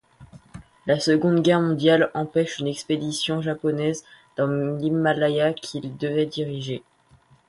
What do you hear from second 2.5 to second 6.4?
une expédition japonaise dans l'Himalaya qu'il devait